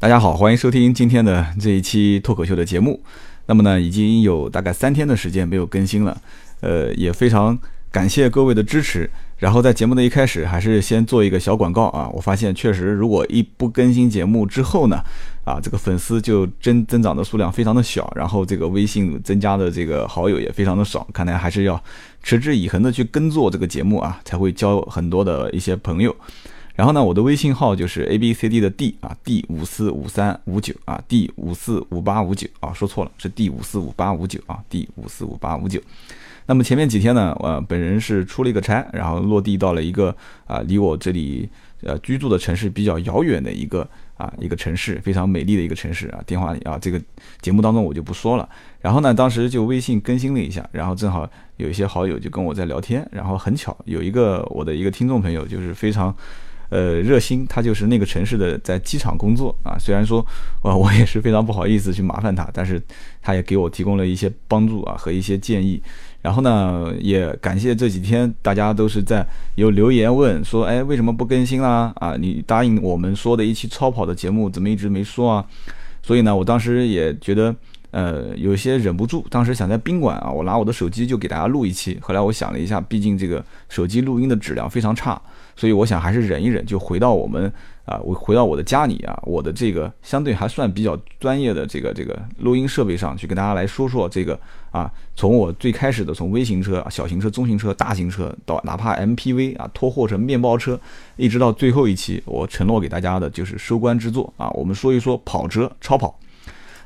[0.00, 3.02] 大家好，欢迎收听今天的这一期脱口秀的节目。
[3.46, 6.16] 那么呢，已经有大概三天的时间没有更新了，
[6.60, 7.58] 呃，也非常
[7.90, 9.10] 感谢各位的支持。
[9.38, 12.08] 然后在节目的一开始，还是先做一个小广告啊。
[12.12, 15.02] 我发现确实，如果一不更新节目之后呢，
[15.44, 21.04] 啊，这个粉丝就增增长的数量非常的小，然后这个微信增加的这个好友也非常的少。
[21.12, 21.82] 看来还是要
[22.22, 26.14] 持之以恒的去耕作这个节目啊，才会交很多的一些朋友。
[26.78, 35.80] 然后呢，我的微信号就是 A B C D 的 D 啊，D 五四五三五九啊，D 五四五八五九啊，说错了，是 D 五四五八五九啊，D 五四五八五九。
[36.46, 41.48] 那么前面几天呢，呃，本人是出了一个差，然后落地到了一个啊，离我这里
[41.82, 43.84] 呃居住的城市比较遥远的一个
[44.16, 46.22] 啊一个城市，非常美丽的一个城市啊。
[46.24, 47.02] 电话里啊，这个
[47.40, 48.48] 节目当中我就不说了。
[48.80, 56.14] 然后呢，当时就微信更新了一下，然后正好有一些好友就跟我在聊天，然后很巧有一个我的一个听众朋友就是非常。
[56.70, 59.76] 呃，热心，他就是那个城市的，在机场工作啊。
[59.78, 60.20] 虽然说，
[60.62, 62.82] 啊， 我也是非常不好意思去麻烦他，但是
[63.22, 65.80] 他也给我提供了一些帮助啊和一些建议。
[66.20, 71.92] 然后呢，也感谢这几天大家都是在有留言问说，哎，为什么不更新啦？
[71.96, 75.46] 啊，你答应我们说的一期超跑的节目，怎么一直没说啊？
[76.02, 77.54] 所以呢，我当时也觉得，
[77.92, 81.96] 呃，有些忍不住，当时想在宾馆啊，我拿我的手机就给大家录一期。
[82.02, 85.20] 后来我想了一下，毕竟这个手机录音的质量非常差。
[85.58, 87.52] 所以我想还是忍一忍，就回到我们
[87.84, 94.38] 啊，我回到我的家里啊，我的这个相对还算比较专业的这个这个录音设备上去跟大家来说说这个
[94.70, 100.78] 啊，从我最开始的从微型车、小型车、中型车、大型车到哪怕 MPV 啊，拖货成面包车，
[101.16, 106.16] 一直到最后一期，我承诺给大家的就是收官之作啊，我们说一说跑车超跑。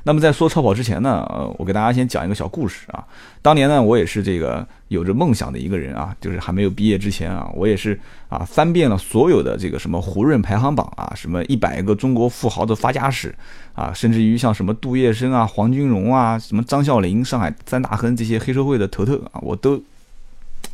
[0.05, 3.03] 那么在说超跑之前呢，呃，我给大家先讲一个小故事啊。
[3.41, 13.33] 当年呢，我也是这个有着梦想的一个人啊，就是还没有毕业之前啊，我也是啊翻遍了所有的这个什么胡润排行榜啊，什么一百个中国富豪的发家史
[13.73, 19.81] 啊，甚至于像什么杜月笙啊、黄金荣啊、什么张啸林、上海三大亨这些黑社会的头头啊，我都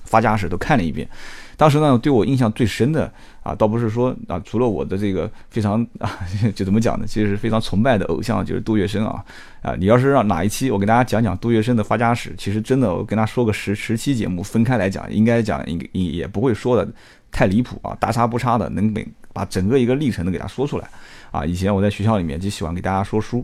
[0.06, 1.08] 发家史都看了一遍。
[1.56, 3.12] 当时呢，对我印象最深的
[3.50, 6.20] 啊，倒不是说啊，除了我的这个非常 啊，
[6.54, 7.06] 就怎么讲呢？
[7.08, 9.26] 其实是非常崇拜的偶像就是杜月笙啊
[9.64, 9.74] 啊！
[9.76, 16.88] 你要是让哪一期我给大家讲讲杜月笙的发家史，其实真的我跟他说个十十期节目分开来讲，应该讲应也也不会说的
[17.32, 20.88] 太离谱啊，大差不差的，能给把整个一个历程都给他说出来
[21.32, 21.44] 啊。
[21.44, 23.44] 以前我在学校里面就喜欢给大家说书，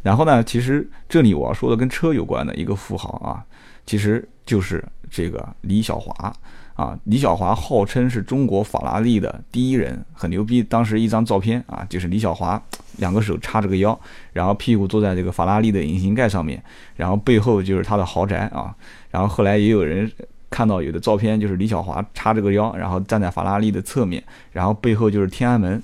[0.00, 3.44] 然后呢，其实这里我要说的跟车有关的一个富豪啊，
[3.84, 6.32] 其实就是这个李小华。
[6.74, 10.60] 啊，李小华号称是中国法拉利的第一人，很牛逼。
[10.60, 12.60] 当时一张照片啊，就是李小华
[12.96, 13.96] 两个手叉着个腰，
[14.32, 16.60] 然后屁股坐在这个法拉利的引擎盖上面，
[16.96, 18.74] 然后背后就是他的豪宅啊。
[19.08, 20.10] 然后后来也有人
[20.50, 24.20] 看到有的照片，就是李小华叉着个腰，然后站在法拉利的侧面，
[24.50, 25.80] 然后背后就是天安门。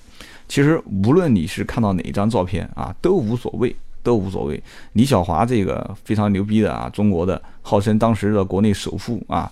[0.49, 4.61] 其实无论你是看到哪一张照片啊，都无所谓，都无所谓。
[4.95, 9.49] 李小华这个非常牛逼的啊，中国的号称当时的国内首富啊。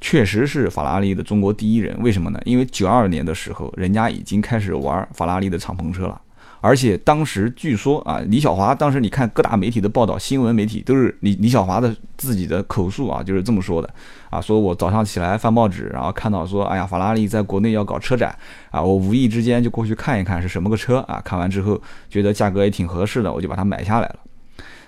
[0.00, 2.40] 确实是法拉利的中国第一人，为什么呢？
[2.44, 6.20] 因为九二年的时候，人家已经开始玩法拉利的敞篷车了，
[6.60, 13.92] 而且当时据说啊，李小华当时你看各大媒体的报道，新闻媒体都是李李小华的自己的口述啊，就是这么说的
[14.30, 18.32] 啊，说我早上起来翻报纸，然后看到说，哎呀，法拉利在国内要搞车展
[18.70, 24.16] 啊，我无意之间就过去看一看是什么个车啊，看完之后觉得价格也挺合适的，我就把它买下来了。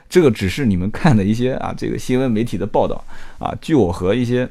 [0.09, 3.05] 这个只是你们看的一些啊，这个新闻媒体的报道
[3.39, 4.49] 啊，据我和一些。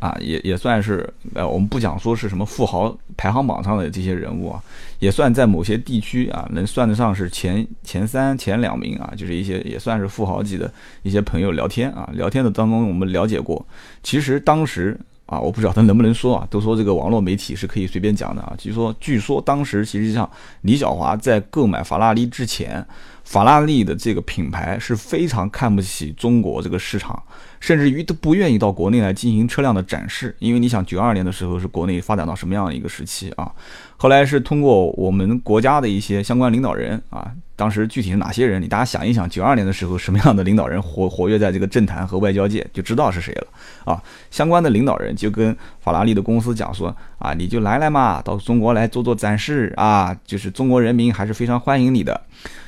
[0.00, 4.62] 啊，也也算是，呃，我们不讲说是什么富豪排行榜上的这些人物啊，
[4.98, 10.72] 也算在某些地区啊，能算得上是前前三、前两名啊，就是一些也算是富豪级的
[11.02, 13.64] 一些朋友聊天啊，聊天的当中我们了解过，
[14.02, 20.30] 其实当时啊，我不知道他能不能说啊，都说这个网络媒体是可以随便讲的啊，据说据说当时其实上
[20.62, 22.84] 李小华在购买法拉利之前。
[23.24, 27.20] 法拉利的这个品牌是非常看不起中国这个市场，
[27.58, 33.50] 甚至于都不愿意到国内来进行车辆的展示，因为你想，九二年的时候是国内发展到什么样的一个时期啊？
[33.96, 38.60] 后来是通过我们国家的一些相关领导人啊，当时具体是哪些人？
[38.60, 43.46] 你大家想一想，九二年的时候什么样的领导人活活跃在这个政坛和外交界，就知道是谁了
[43.84, 44.02] 啊？
[44.30, 52.20] 相关的领导人就跟法拉利的公司讲说啊，你就来来嘛，到中国来做做展示啊，就是中国人民还是非常欢迎你的。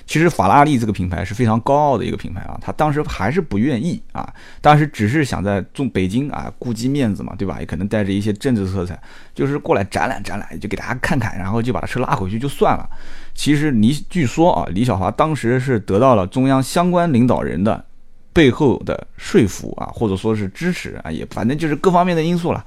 [0.07, 7.59] 其实法拉利这个品牌是非常高傲的一个品牌啊，他当时还是不愿意啊，当时只是想在中北京啊顾及面子嘛，对吧？
[7.59, 8.97] 也可能带着一些政治色彩，
[9.35, 12.89] 就是过来展览展览，就给大家看看，然后就把车拉回去就算了。
[13.35, 17.85] 其实李据说啊，李小华当时是得到了中央相关领导人的
[18.33, 22.65] 背后的说服啊，或者说是支持啊，也反正就是各方面的因素了，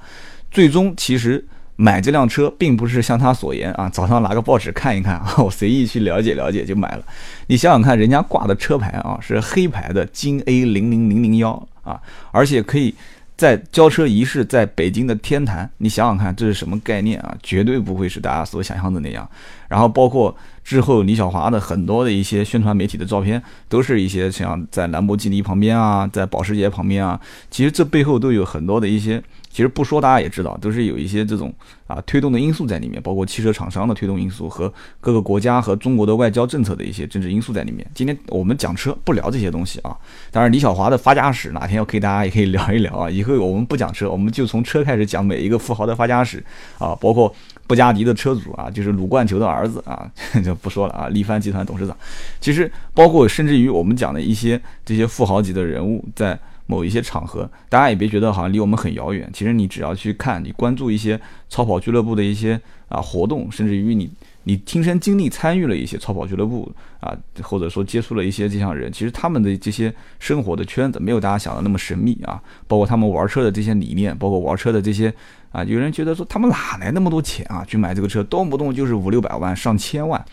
[0.50, 1.42] 最终其实。
[1.80, 7.02] 买这辆车并不是像他所言啊，早上拿个报纸看一看 啊，我随意去了解了解就买了。
[7.46, 11.98] 你想想看，人家挂的车牌啊是黑牌的金 A 零零零零幺啊，
[12.32, 12.94] 而且可以。
[13.40, 17.34] 在交车仪式，在北京的天坛，你想想看，这是什么概念啊？
[17.42, 19.26] 绝对不会是大家所想象的那样。
[19.66, 27.18] 然后包括之后李小华的很多的一些宣传媒体的照片，都是一些像在兰博基尼旁边啊，在保时捷旁边啊，
[27.50, 29.22] 其实这背后都有很多的一些。
[29.50, 31.52] 其实不说，大家也知道，都是有一些这种
[31.88, 37.84] 啊推动的因素在里面，包括汽车厂商的推动因素和各个国家和中国的外交政策的一些政治因素在里面。
[37.92, 39.96] 今天我们讲车，不聊这些东西啊。
[40.30, 43.10] 当然，李小华的发家史，哪天要可以大家也可以聊一聊啊。
[43.10, 46.40] 以后我们不讲车，我们就从车开始讲每一个富豪的发家史
[46.78, 47.34] 啊，包括
[47.66, 50.08] 布加迪的车主啊，就是鲁冠球的儿子啊，
[50.44, 51.08] 就不说了啊。
[51.08, 51.96] 力帆集团董事长，
[52.40, 56.38] 其实包括甚至于我们讲的一些这些富豪级的人物在。
[56.70, 59.28] 某一些场合，大家也别觉得好像离我们很遥远。
[59.32, 64.08] 其实你只要去看，你关注一些超跑俱乐部的一些啊活动，甚至于你
[64.44, 66.70] 你亲身经历参与了一些超跑俱乐部
[67.00, 67.12] 啊，
[67.42, 72.40] 或者说接触了一些这项人，其实他们的这些生活的圈子没有大家想的那么神秘啊。
[72.68, 75.12] 包括他们玩车的这些理念，包括玩车的这些
[75.50, 80.24] 啊，有人觉得说他们哪来那么多钱啊，去买这个车，动不动就是五六百万、上千万。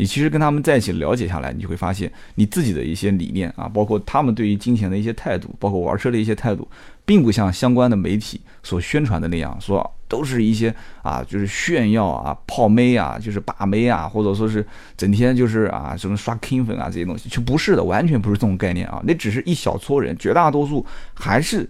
[0.00, 6.66] 你其实跟他们在一起了解下来，你就会发现你自己的一些理念啊，包括他们对于金钱的一些态度，包括玩车的一些态度，
[7.04, 14.66] 并不像相关的媒体所宣传的那样，说都是一些啊，就是炫耀啊、泡妹啊、就是把妹啊，或者说是
[14.96, 21.68] 整天就是啊什么刷 king 粉啊这些东西，就不是的，完全不是这种概念啊，那只是一小撮人，绝大多数还是。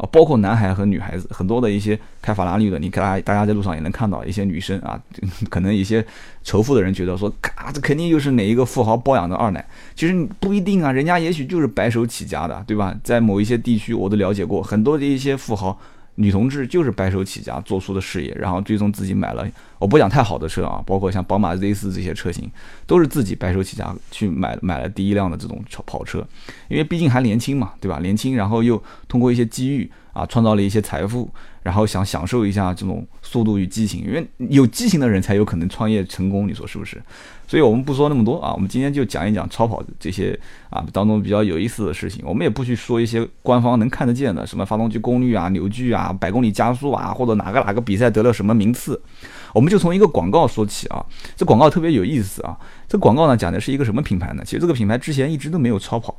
[0.00, 4.98] 啊，包括男孩和女孩子，很多的一些开法拉利的，你看大家在路上也能看到一些女生啊，
[5.50, 6.04] 可能一些
[6.42, 9.62] 仇富的人觉得说，啊，这肯定又是哪一个富豪包养的二奶，
[9.94, 12.96] 其实不一定啊，人家也许就是白手起家的，对吧？
[13.04, 15.78] 在某一些地区，我都了解过很多的一些富豪。
[16.16, 19.48] 女同志就是白手起家做出的事业，然后最终自己买了，
[19.78, 22.50] 我不讲太好的车啊，包括像宝马 Z 四这些车型，
[22.86, 26.26] 都是自己白手起家去买买了第一辆的这种跑跑车，
[26.68, 27.98] 因为毕竟还年轻嘛，对吧？
[28.00, 31.30] 年轻，然后又通过一些机遇啊，创造了一些财富。
[31.62, 36.96] 然后想享受一下这种速度与激情，因为有激情的人才有可能创业成功，你说是不是？
[37.50, 40.38] 所以我们不说那么多啊，我们今天就讲一讲超跑这些
[40.68, 42.22] 啊当中比较有意思的事情。
[42.24, 49.02] 我们也不去说一些官方能看得见的，什么发动机功率啊、扭矩啊、百公里加速啊，或者哪个哪个比赛得了什么名次，
[49.52, 51.04] 我们就从一个广告说起啊。
[51.34, 52.56] 这广告特别有意思啊，
[52.86, 54.44] 这广告呢讲的是一个什么品牌呢？
[54.44, 56.16] 其实这个品牌之前一直都没有超跑。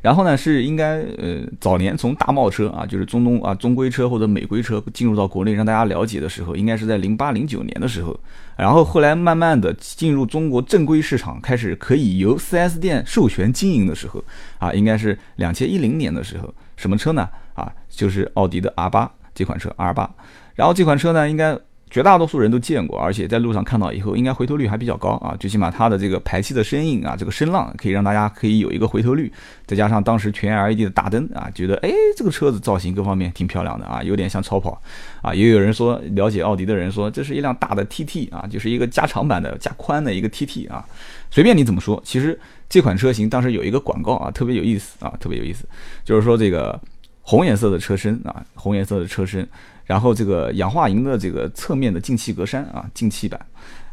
[0.00, 8.18] 然后呢，是应该呃早年从大贸车啊，就是中东啊中规车或者美规车进入到国内让大家了解的时候，应该是在零八零九年的时候。
[8.56, 14.22] 然后后来慢慢的进入中国正规市场，开始可以由 4S 店授权经营的时候，
[14.58, 16.52] 啊，应该是两千一零年的时候。
[16.76, 17.28] 什么车呢？
[17.54, 20.08] 啊，就是奥迪的 R 八这款车 R 八。
[20.54, 21.58] 然后这款车呢，应该。
[21.90, 25.36] 绝大多数人都见过，而且在路上看到以后，应该回头率还比较高啊。
[25.38, 29.32] 最起码它的这个排气的声音啊，这个声浪可以让大家可以有一个回头率。
[29.66, 34.80] 再加上当时全 LED 的大灯啊，觉得哎，这个车子造型各方面挺漂亮的啊，有点像超跑
[35.22, 35.34] 啊。
[35.34, 40.84] 也有人说，了解奥迪的人说，这是一辆大的 TT 啊，就是一个加长版的、加宽的一个 TT 啊。
[41.30, 42.38] 随便你怎么说，其实
[42.68, 45.64] 这款车型当时有一个广告啊，特别有意思啊，特别有意思，
[46.04, 46.80] 就是说这个
[47.22, 49.48] 红颜色的车身啊，红颜色的车身。
[49.88, 53.40] 然后这个氧化银的这个侧面的进气格栅啊，进气板，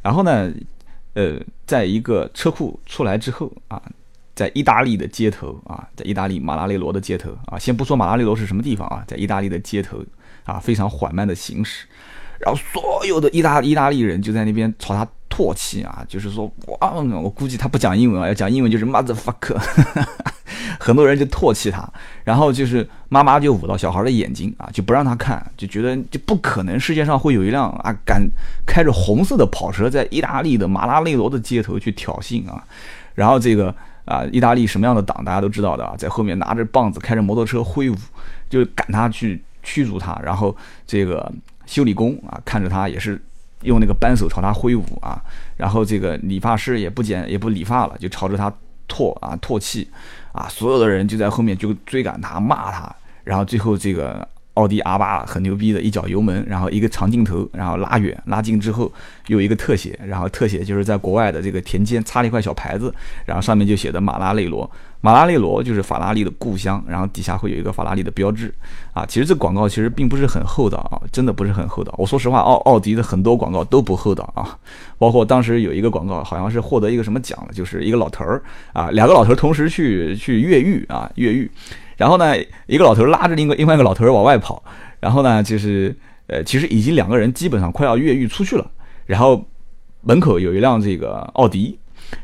[0.01, 0.51] 然后呢，
[1.13, 3.81] 呃，在一个车库出来之后啊，
[4.35, 10.03] 在意大利的街头啊，在意大利马拉雷罗的街头啊，先不说马拉雷罗是什么地方啊，在意大利的街头
[10.43, 11.87] 啊，非常缓慢的行驶，
[12.39, 19.57] 然后所有的意大意大利人就在那边朝他唾弃啊，就是说哇，我估计他不讲英文啊，要讲英文就是 motherfucker。
[20.79, 21.87] 很多人就唾弃他，
[22.23, 28.21] 然后就是妈妈就捂到小孩的眼睛啊，就不让他看，就觉得就不可能世界上会有一辆啊敢
[28.65, 32.63] 开着红色的跑车在意大利的马拉内罗的街头去挑衅啊，
[33.13, 33.73] 然后这个
[34.05, 37.95] 啊意大利什么样的党大家都知道的啊，在后面拿着棒子开着摩托车挥舞，
[38.49, 41.31] 就赶他去驱逐他，然后这个
[41.65, 43.19] 修理工啊看着他也是
[43.63, 45.19] 用那个扳手朝他挥舞啊，
[45.57, 48.53] 然后这个理发师也不剪也不理发了，就朝着他
[48.87, 49.89] 唾啊唾弃。
[50.35, 58.91] 啊，所有的人就在后面就追赶他，骂他，然后最后这个奥迪 R 八很牛逼的一脚油门，然后一个长镜头，然后拉远拉近之后
[59.27, 62.93] 有一个特写，然后特写就是在国外的这个田间插了一块小牌子，
[63.25, 64.69] 然后上面就写的马拉内罗。
[65.01, 68.51] 马拉内罗就是法拉利的故乡，然后底下会有一个法拉利的标志，
[68.91, 71.93] 啊，其实这广告其实并不是很厚道啊，真的不是很厚道。
[71.95, 74.57] 我说实话，奥奥迪的很多广告都不厚道啊，
[74.97, 78.41] 包括当时有一个广告，好像是获得一个什么奖了，就是一个老头儿
[78.73, 81.51] 啊，两个老头儿同时去去越狱啊，越狱，
[81.97, 82.35] 然后呢，
[82.67, 84.63] 一个老头拉着另一个另外一个老头儿往外跑，
[84.99, 85.95] 然后呢，就是
[86.27, 88.69] 呃，其实已经两个人基本上快要越狱出去了，
[89.05, 89.45] 然后
[90.01, 91.77] 门口有一辆这个奥迪，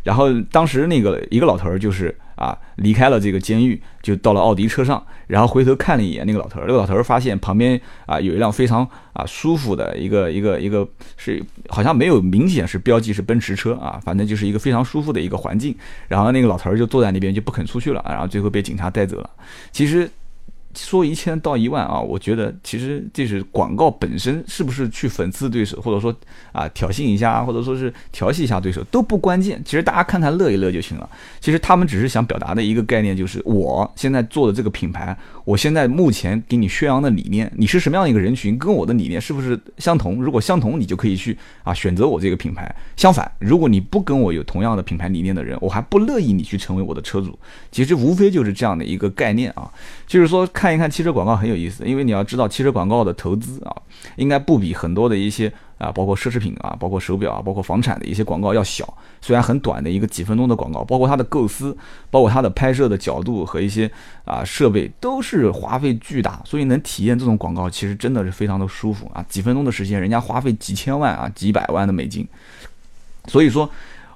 [0.04, 15.76] 然后当时那个一个老头儿就是啊离开了这个监狱，就到了奥迪车上，然后回头看了一眼那个老头儿，那个老头儿发现旁边啊有一辆非常啊舒服的一个一个一个是好像没有明显是标记是奔驰车啊，反正就是一个非常舒服的一个环境，
[16.08, 19.30] 然后那个老头儿就坐在那边就不肯出去了，然后最后被警察带走了。
[19.72, 20.10] 其实。
[20.76, 26.16] 说一千到一万啊，我觉得其实这是广告本身是不是去讽刺对手，或者说
[26.52, 29.62] 啊挑衅一下，或者说是调戏一下对手都不关键。
[29.66, 31.10] 其实大家看看乐一乐就行了。
[31.40, 40.24] 其实他们只是想表达的一个概念就是，我现在做的这个品牌，我现在目前给你宣扬的理念，你是什么样一个人群，跟我的理念是不是相同？
[40.24, 42.74] 如果相同，你就可以去啊选择我这个品牌。
[42.96, 47.38] 相反，如果你不跟我有同样的品牌理念的人，我还不乐意你去成为我的车主。
[47.72, 49.70] 其实无非就是这样的一个概念啊，
[50.06, 50.48] 就是说。
[50.62, 53.76] 看一看汽车广告很有意思，因为你要知道汽车广告的投资啊，
[54.16, 58.96] 应该不比很多的一些啊，包括奢侈品啊，包括手表啊，包括房产的一些广告要小。
[59.22, 61.76] 虽然很短的一个几分钟的广告，包括它的构思，
[62.12, 63.90] 包括它的拍摄的角度和一些
[64.24, 69.26] 啊设备都是花费巨大，所以能体验这种广告其实真的是非常的舒服啊。
[69.28, 72.28] 几分钟的时间，人家花费几千万啊，几百万的美金，
[73.26, 73.68] 所以说。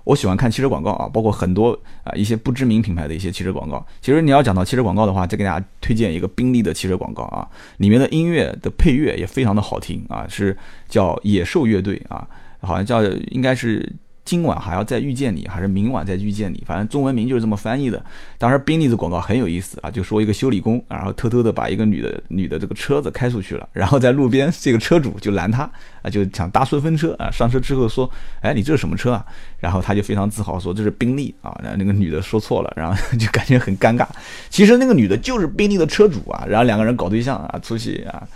[0.06, 3.86] 我喜欢看汽车广告啊，包括很多啊一些不知名品牌的一些汽车广告。
[4.02, 7.46] 其实你要讲到汽车广告的话，再给大家推荐一个宾利的汽车广告啊，
[7.78, 10.58] 里面的音乐的配乐也非常的好听啊，是
[10.88, 12.26] 叫野兽乐队啊，
[12.62, 13.94] 好像叫应该是。
[14.26, 16.64] 今晚还要再遇见你，还是明晚再遇见你？
[16.66, 18.04] 反正中文名就是这么翻译的。
[18.40, 25.70] 当时宾利的广告很有意思啊，就说一个修理工，然后偷偷的把一个女的女的这个车子开出去了，然后在路边这个车主就拦他
[26.02, 27.30] 啊，就想搭顺风车啊。
[27.30, 28.10] 上车之后说
[28.42, 29.24] ：“哎，你这是什么车啊？”
[29.62, 34.08] 然后他就非常自豪说：“这是宾利啊。”然后那个女的说错了，然后就感觉很尴尬。
[34.50, 36.44] 其实那个女的就是宾利的车主啊。
[36.48, 38.28] 然后两个人搞对象啊，出去啊，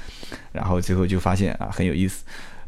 [0.52, 2.24] 然后最后就发现啊很有意思，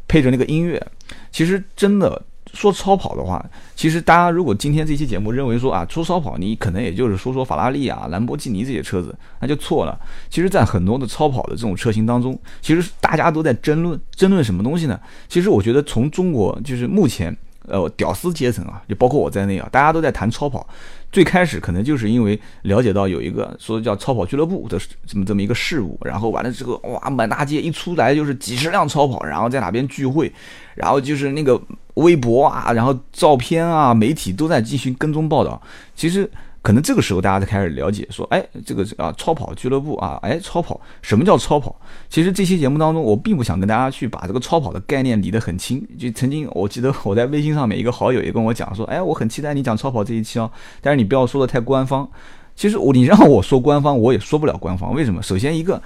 [0.08, 0.84] 配着那个音乐，
[1.30, 2.20] 其实真的。
[2.52, 3.44] 说超跑的话，
[3.74, 9.98] 其实大家如果今天这期节目认为说啊，说超跑你可能也就是说说法拉利啊、兰博基尼这些车子，那就错了。
[10.28, 15.00] 其实，在很多的超跑的这种车型当中，其实大家都在争论，争论什么东西呢？
[15.28, 17.34] 其实我觉得从中国就是目前
[17.66, 20.68] 呃屌丝阶层啊，就包括我在内啊，大家都在谈超跑。
[21.10, 30.32] 最开始可能就是因为了解到有一个说叫超跑俱乐部的这么这么一个事物，然后完了之后哇，满大街一出来就是几十辆超跑，然后在哪边聚会，
[30.74, 31.58] 然后就是那个。
[31.94, 35.60] 微博啊，然后照片啊，媒体都在进行跟踪报道。
[35.94, 36.30] 其实
[36.62, 41.74] 可能这个时候大家才开始了解，说，哎，这个啊，超跑俱乐部啊，哎，超跑，什么叫超跑？
[42.08, 45.86] 其实这期节目当中，我并不想跟大家去把这个超跑的概念理得很清。
[45.98, 52.08] 就曾经我记得我在微信上面一个好友也跟我讲说，哎，我很期待你讲超跑这一期哦，但是你不要说的太官方。
[52.54, 54.94] 其实我你让我说官方，我也说不了官方。
[54.94, 55.22] 为什么？
[55.22, 55.82] 首先一个。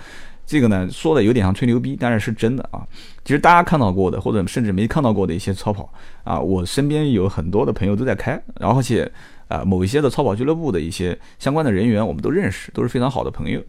[0.47, 2.87] 这个呢，说的有点像吹牛逼，但是是真的啊。
[3.25, 9.11] 其实大家看到过的，或者甚至没看到过的一些超跑啊，我身边有很多的朋友都在开，然后且
[9.49, 13.61] 啊，某一些的超跑俱乐部的一些相关的人员，我们都认识，都是非常好的朋友。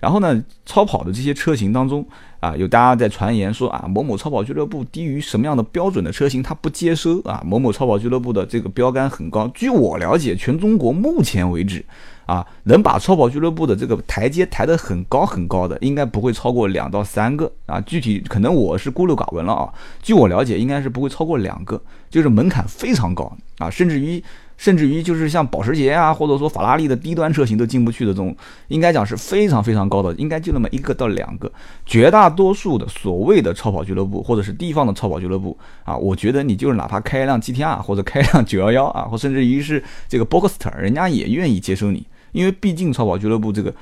[0.00, 2.04] 然后呢，超跑的这些车型当中
[2.40, 7.40] 啊，有大家在传言说啊，某某超跑俱乐部低于什么样的标准的车型，它不接收啊。
[7.46, 9.48] 某某超跑俱乐部的这个标杆很高。
[9.54, 11.82] 据我了解，全中国目前为止。
[12.26, 17.80] 啊，能把超跑俱乐部的这个台阶抬得很高很高的，应该不会超过两到三个啊。
[17.82, 19.72] 具体可能我是孤陋寡闻了啊。
[20.02, 24.22] 据我了解，应该是不会超过两个，就是门槛非常高啊，甚至于
[24.56, 28.34] 甚至于就是像保时捷啊，或者说法拉利的低端车型都进不去的这种，
[28.68, 31.50] 应该讲是非常非常高的，应该就那么一个到两个。
[31.84, 42.06] 绝大多数的所谓的超跑俱乐部或者是地方的超跑俱乐部啊，我觉得你就是哪怕开一辆 GTR 或者开一辆911啊，或甚至于是这个 Boxster，人家也愿意接收你。
[42.34, 43.74] 因为毕竟超跑俱乐部这个，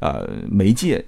[0.00, 1.02] 呃，媒介，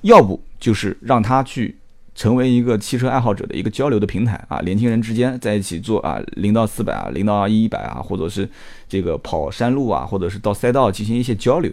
[0.00, 1.76] 要不就是让他去
[2.14, 8.48] 成为一个汽车爱好者的一个交流的平台啊，年轻人之间在一起做啊，零到四百啊，零到一百啊，或者是
[8.88, 11.70] 这个跑山路啊，或者是到赛道进行一些交流。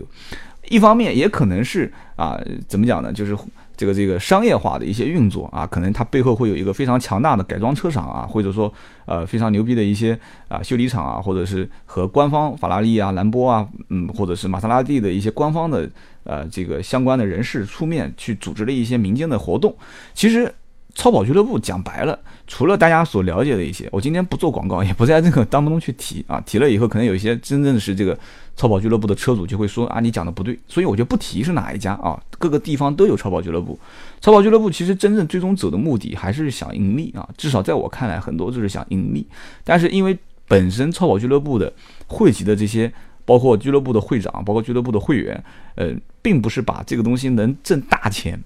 [0.68, 3.14] 一方面也可能是啊，怎么讲呢？
[3.14, 3.38] 就是。
[3.82, 8.72] 这个这个商业化的一些运作啊，可能它背后会有一个非常强大的改装车厂啊，或者说
[9.08, 10.16] 呃非常牛逼的一些
[10.48, 15.90] 啊修理厂啊，或者是和官方法拉利啊、兰博啊，嗯，或者是玛莎拉蒂的一些官方的
[16.26, 19.76] 呃这个相关的人士出面去组织了一些民间的活动。
[20.14, 20.54] 其实
[20.94, 22.18] 超跑俱乐部讲白了。
[22.48, 26.42] 除了大家所了解的一些，我今天不做广告， 也不在这个当中去提啊。
[26.46, 28.18] 提了以后，可能有一些真正是这个
[28.58, 32.22] 超跑俱乐部的车主就会说啊，你讲的不对，所以我就不提是哪一家啊。
[32.38, 33.80] 各个地方都有超跑俱乐部，
[34.20, 37.28] 超跑俱乐部其实真正最终走的目的还是想盈利啊。
[37.38, 39.26] 至少在我看来，很多就是想盈利。
[39.64, 40.18] 但是因为
[40.48, 41.72] 本身超跑俱乐部的
[42.08, 42.92] 汇集的这些，
[43.24, 45.42] 包括俱乐部的会长，包括俱乐部的会员，
[45.76, 48.38] 呃，并不是把这个东西能挣大钱。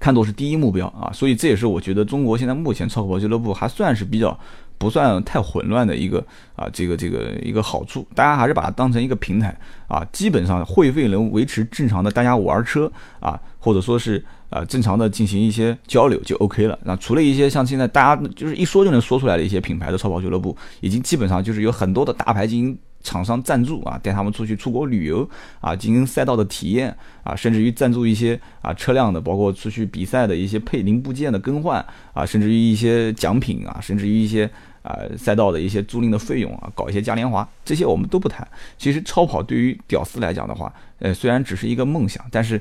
[0.00, 1.12] 看作是第一目标啊。
[1.12, 4.36] 所以这也是我觉得中国现在目前超跑俱乐部还算是比较。
[4.80, 6.24] 不算太混乱的一个
[6.56, 9.54] 啊，这个这个一个好处，大家还是把它当成一个平台
[9.86, 12.90] 啊，基本上会费能维持正常的大家玩车
[13.20, 16.78] 啊，或者说是啊正常的进行一些交流就 OK 了。
[16.82, 25.28] 那除了一些像现在大家就是一说就能说出来的一些品牌的超跑俱乐部，已经基本上就是有很多的大牌进行厂商赞助啊，带他们出去出国旅游
[25.60, 34.50] 啊，进行赛道的体验啊，甚至于赞助一些啊车辆的，包括出去比赛的一些配零部件的更换啊，甚至于一些奖品啊，甚至于一些。
[34.82, 38.48] 啊，赛道的一些租赁的费用啊，搞一些嘉年华，这些我们都不谈。
[38.78, 42.58] 其实超跑对于屌丝来讲的话，呃，虽然只是一个梦想，但是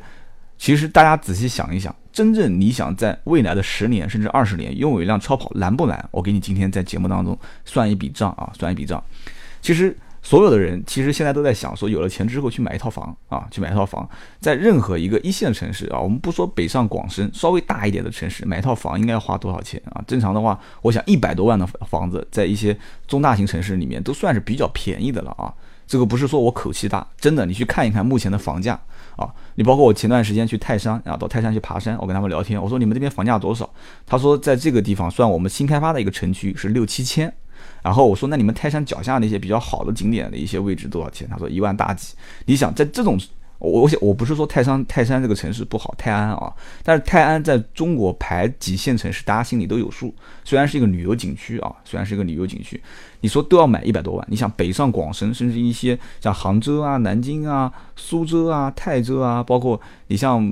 [0.57, 6.09] 其实大家仔细想一想，真正你想在未来的十年甚至二十年拥有一辆超跑难不难？
[6.11, 9.01] 我给你今天在节目当中算一笔账啊，算一笔账。
[9.61, 9.95] 其实。
[10.21, 14.07] 所有的人其实现在都在想，说有了钱之后去买一套房啊，去买一套房，
[14.39, 20.03] 在任何一个一线城市啊，我们不说北上广深，稍微大一点的城市买一套房应该要花多少钱啊？
[20.05, 25.53] 正常的话，我想一百多万的房子，在一些中大型城市里面都算是比较便宜的了啊。
[25.87, 28.79] 这个不是说我口气大，真的，你去看一看目前的房价
[29.15, 29.27] 啊。
[29.55, 33.67] 你包括我前段时间去泰山啊，到泰山去爬山，我跟他们聊天，我说你们这边房价多少？
[34.05, 37.33] 他说在这个地方算我们新开发的一个城区是六七千。
[37.81, 41.27] 然后我说，那你们泰山脚下那些比较好的景点的一些位置多少钱？
[41.29, 42.13] 他说一万大几。
[42.45, 43.17] 你想在这种，
[43.57, 50.13] 我我想我不是说泰山泰山这个城市不好，泰安啊，但是泰安在中国排几线城市，大家心里都有数。
[50.43, 52.81] 虽然是一个旅游景区啊，虽然是一个旅游景区，
[53.21, 54.25] 你说都要买一百多万。
[54.29, 60.49] 你想北上广深，甚至一些像杭州啊、南京啊、苏州啊、泰州啊，包括你像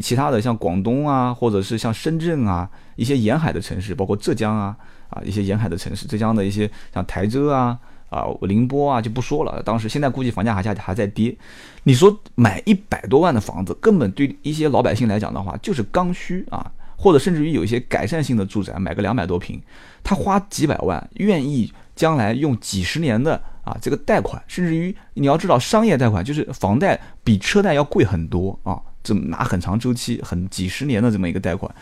[0.00, 4.76] 其他的像广东啊，或者是像深圳啊，一些沿海的城市，包括浙江啊。
[5.08, 9.62] 啊，一些沿海的城市，浙江的一些像台州啊、啊宁波啊就不说了。
[9.62, 11.36] 当时现在估计房价还下还在跌。
[11.84, 19.60] 你说买一百多万的房子，根本对一些老百姓来讲的话，就是刚需啊，或者甚至于有一些改善性的住宅，买个两百多平，
[20.02, 31.72] 他花几百万，愿意将来用几十年的啊这个贷款，甚至于你要知道，商业贷款就是房贷比车贷要贵很多啊，这拿很长周期、很几十年的这么一个贷款，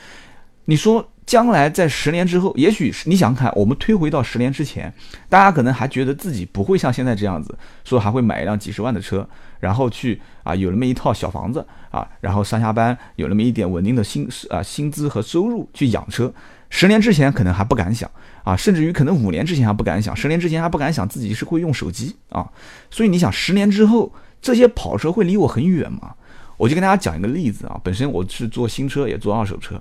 [0.67, 1.09] 你说？
[1.27, 4.93] 将来在十年之后，也许你想看，我们推回到十年之前，
[5.29, 9.27] 大家可能还觉得自己不会像现在这样子，说还会买一辆几十万的车，
[9.61, 16.33] 然后去啊有那么一套小房子啊，然后上下班有那么一点稳定的薪啊薪资和收入去养车。
[16.69, 18.11] 十年之前可能还不敢想
[18.43, 22.47] 啊，甚至于可能五年之前还不敢想，十年之前还不敢想自己是会用手机啊。
[22.91, 26.15] 所以你想，十年之后这些跑车会离我很远吗？
[26.57, 29.81] 我就跟大家讲一个例子啊，本身我是做新车也做二手车。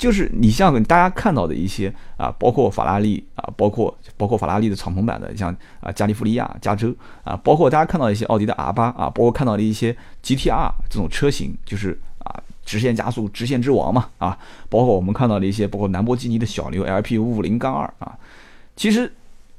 [0.00, 6.90] 就是你像大家看到的一些啊，包括法拉利啊，包括包括法拉利的敞篷版的，像啊加利福尼亚、加州
[7.22, 14.38] 啊，包括大家看到一些奥迪的 R 八啊，包括看到的一些 GTR 这种车型，就是啊直线加速、直线之王嘛啊，
[14.70, 18.16] 包括我们看到的一些，包括兰博基尼的小牛 LP 五五零杠二啊，
[18.74, 19.12] 其实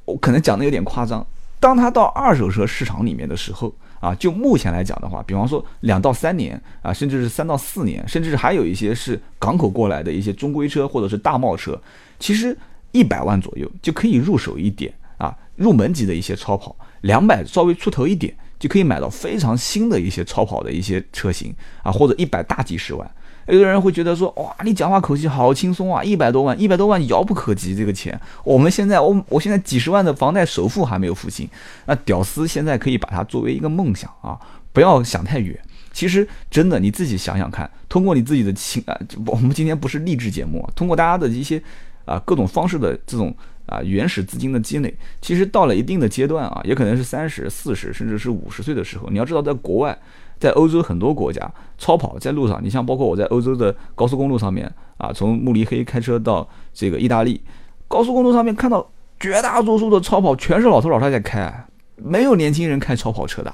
[0.05, 1.23] 我可能讲的有点夸张，
[1.59, 3.71] 当它到二手车市场里面的时候。
[4.01, 11.79] 啊，就目前来讲的话，比方说两到三年啊，甚至是三到四年，甚至还有一些是港口过来的一些中规车或者是大贸车，
[12.19, 12.57] 其实
[12.91, 23.09] 一百万左右就可以入手一点啊，入门级的一些超跑，两百稍微出头一点就可以买到非常新的一些超跑的一些车型啊，或者一百大几十万。
[23.47, 28.17] 有的人会觉得说，哇，你讲话口气好轻松啊，一百多万，一百多万遥不可及这个钱。
[28.43, 31.49] 我们现在，我我现在几十万的房贷首付还没有付清，
[31.85, 34.39] 那屌丝现在可以把它作为一个梦想啊，
[34.71, 35.59] 不要想太远。
[35.91, 41.61] 其实真的你自己想想看，通过你自己的亲啊，我们今天不是励志节目，通过大家的一些
[42.05, 49.97] 啊各种方式的这种啊原始资金的积累，其实到了一定的阶段啊，也可能是三十四十甚至是五十岁的时候，你要知道在国外。
[50.41, 51.39] 在欧洲很多国家，
[51.77, 57.39] 超跑在路上，你像包括我在欧洲的高速公路上面啊，从慕尼黑开车到这个意大利，
[57.87, 63.53] 高速公路上面看到绝大多数的超跑全是老头老太太开，没有年轻人开超跑车的。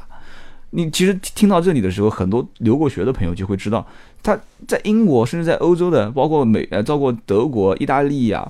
[0.69, 3.85] 你其实听到这里的时候，很多留过学的朋友就会知道，
[4.23, 8.49] 他在英国甚至在欧洲的，包括美呃，包括德国、意大利呀。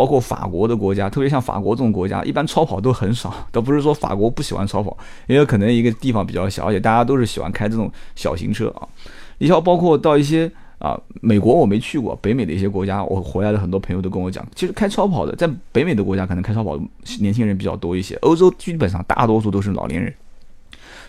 [0.00, 3.30] 包括法国的国家，特别像法国这种国家，一般超跑都很少。
[3.52, 8.88] 倒不是说法国不喜欢超跑，也有可能一个地方比较小，而且大家都是喜欢开这种小型车啊。
[9.36, 16.80] 你像包括到一些啊，美国我没去过，北美的一些国家，我回来的很多朋友都跟我讲，其实开超跑的，在北美的国家可能开超跑
[17.18, 20.10] 年轻人比较多一些，欧洲基本上大多数都是老年人。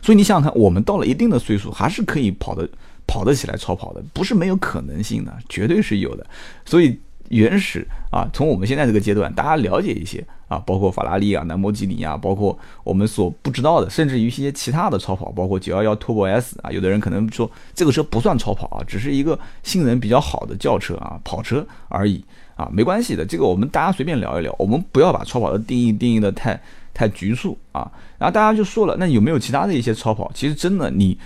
[0.02, 2.68] 所以你想想看，我们到了一定的岁数，还是可以跑的
[3.08, 6.28] 跑得起来超跑的，不是没有可能性的，绝对是有的。
[6.66, 7.00] 所以。
[7.32, 22.24] 原始啊，从我们现在这个阶段，大家了解一些啊，包括法拉利啊、兰博基尼啊，包括我们所不知道的，甚至于一些其他的超跑，包括九幺幺 Turbo S 啊，有的人可能说这个车不算超跑啊，只是一个性能比较好的轿车啊、跑车而已
[22.56, 26.62] 啊，没关系的，这个我们大家随便聊一聊，我们不要把超跑的定义定义的太
[26.94, 27.90] 太局促啊。
[28.18, 30.30] 然后大家就说了，那有没有其他的一些超跑？
[30.34, 31.18] 其实真的你。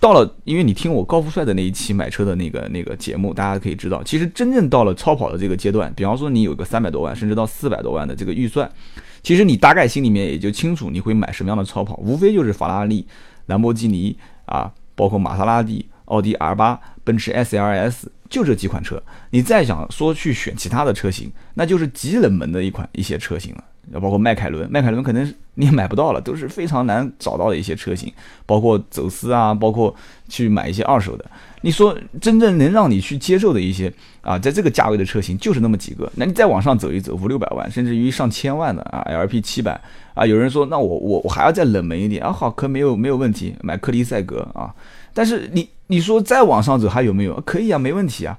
[0.00, 8.70] 到了，因为你听我高富帅的那一期买车的那个那个节目，大家可以知道，其实真正到了超跑的这个阶段，比方说你有个三百多万，甚至到四百多万的这个预算，
[9.22, 13.04] 其实你大概心里面也就清楚你会买什么样的超跑，无非就是法拉利、
[13.46, 19.02] 兰博基尼啊，包括玛莎拉蒂、奥迪 R 八、奔驰 S L S，就这几款车。
[19.30, 23.64] 你再想说去选其他的车型，那就是极冷门的一款一些车型了。
[23.92, 28.12] 要包括迈凯伦，迈凯伦可能你也买不到了，都是非常难找到的一些车型，
[28.46, 29.94] 包括走私啊，包括
[30.28, 31.24] 去买一些二手的。
[31.62, 36.10] 你说真正能让你去接受的一些啊，在这个价位的车型就是那么几个。
[36.14, 39.80] 那你再往上走一走，五六百万，甚至于上千万的啊，LP 七百
[40.14, 44.72] 啊，有人说那我我我还要再冷门一点啊，好，可没有没有问题，买克利赛格啊。
[45.12, 47.40] 但是你你说再往上走还有没有？
[47.40, 48.38] 可以啊，没问题啊。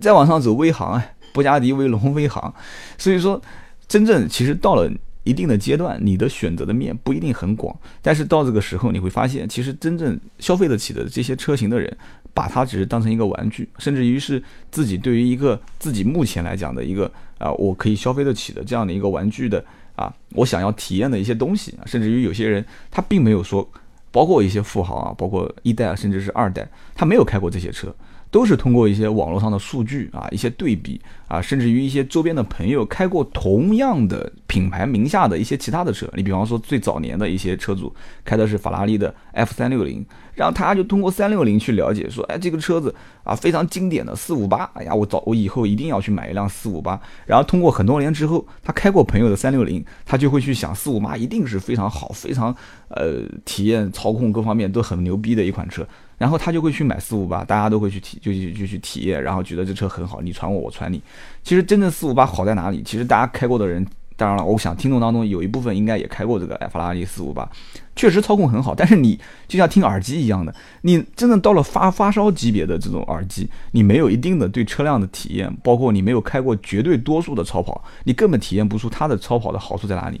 [0.00, 2.54] 再往上走，威航啊，布加迪威龙，威航。
[2.98, 3.40] 所以说。
[3.90, 4.88] 真正其实到了
[5.24, 11.94] 一定的阶段，你的选择的面不一定很广，但是到这个时候，你会发现，其实真正消费得起的这些车型的人，
[12.32, 19.62] 把它只是当成一个玩具，甚至于是自己对于一个自己目前来讲的一个啊，我可以消费得起的这样的一个玩具的
[19.96, 23.68] 啊，我想要体验的一些东西，甚至于有些人他并没有说，
[24.12, 27.92] 包括一些富豪啊，包括一代，甚至是二代，他没有开过这些车。
[28.30, 36.08] 都是通过一些网络上的数据啊，一些对比啊，甚至于一些周边的朋友开过同样的品牌名下的一些其他的车。
[36.14, 37.92] 你比方说最早年的一些车主
[38.24, 40.04] 开的是法拉利的 F 三六零，
[40.40, 46.98] 然后他就通过三六零去了解说，哎，这个车子啊非常经典的四五八，哎呀，我早我以后一定要去买一辆四五八。
[47.26, 52.56] 然后通过很多年之后，他开过朋友的三六零，他就会去想四五八一定是非常好、非常
[52.88, 55.86] 呃体验、操控各方面都很牛逼的一款车。
[56.16, 61.02] 然后他就会去买四五八，大家都会去体，就去就去体验，然后觉得这车很好，你传我，我传你。
[61.42, 62.82] 其实真正四五八好在哪里？
[62.82, 63.86] 其实大家开过的人，
[64.20, 67.48] 当然了，我想听众当中有一部分应该也开过这个法拉利四五八，
[67.96, 68.74] 确实操控很好。
[68.74, 80.20] 但是你就像听耳机一样的，你真的到了发发烧级别的这种耳机，你没有一定的对车辆的体验，包括你没有开过绝对多数的超跑，你根本体验不出它的超跑的好处在哪里。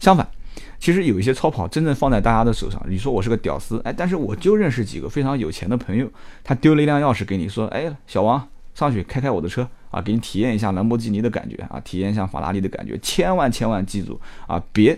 [0.00, 0.26] 相反。
[0.78, 6.10] 其实有一些超跑真正放在大家的手上，你说我是个屌丝，哎，但是我就认识几个非常有钱的朋友，
[6.42, 14.96] 他丢了一辆钥匙给你，说，哎，小王上去开开我的车啊，给你体验一下兰博基尼的感觉啊，体验一下法拉利的感觉，千万千万记住啊，别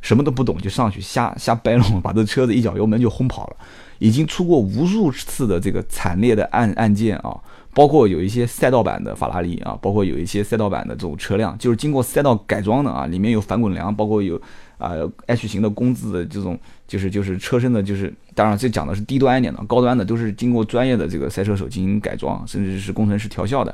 [0.00, 3.56] 什么都不懂就上去瞎瞎掰弄，把这车子一脚油门就轰跑了，
[3.98, 7.38] 已经出过无数次的这个惨烈的案案件啊。
[7.74, 14.40] 包括有一些赛道版的法拉利啊，包括有一些赛道版的这种车辆，就是经过赛道改装的啊，里面有反滚梁，包括有
[14.78, 14.94] 啊
[15.26, 23.72] H 型的工字的这种，就是就是车身的，就是当然这讲的是低端一点的，高端的都是经过专业的这个赛车手进行改装，甚至是工程师调校的。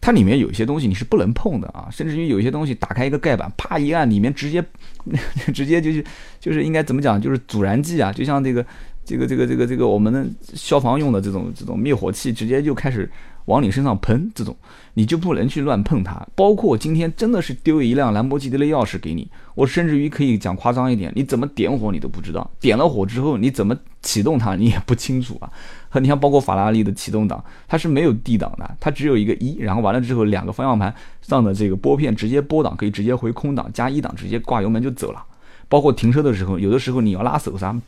[0.00, 4.64] 它里面有一些东西你是不能碰的啊，甚至于有一些东西打开一个盖板，啪一按，里面直接
[5.52, 6.04] 直接就是
[6.38, 8.64] 就是应该怎么讲，就是阻燃剂啊，就像这个
[9.04, 13.10] 这个这个这个这个我们的消防用的这种这种灭火器，直接就开始。
[13.46, 14.56] 往你身上喷，这种
[14.94, 16.26] 你就不能去乱碰它。
[16.34, 25.50] 包括今天真的是丢一辆兰博基尼的钥匙给你，我甚至于可以讲夸张一点，你怎么点火你都不知道，点了火之后你怎么启动它你也不清楚啊。
[25.94, 35.22] 和你像包括法拉利的启动档，它是没有 D 档的，它只有一个一，然后完了之后两个方向盘上的这个拨片直接拨档可以直接回空档，加一档直接挂油门就走了。
[35.68, 37.80] 包括停车的时候，有的时候你要拉手刹，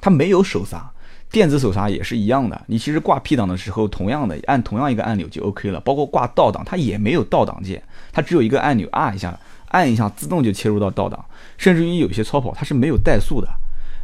[0.00, 0.90] 它没有手刹。
[1.30, 5.78] 电子手刹也是一样的，你其实挂 P 档的时候，同样的按同样一个按钮就 OK 了。
[5.78, 7.80] 包括挂倒档，它也没有倒档键，
[8.12, 9.38] 它只有一个按钮，按一下，
[9.68, 11.24] 按一下自动就切入到倒档。
[11.56, 13.48] 甚至于有些超跑它是没有怠速的，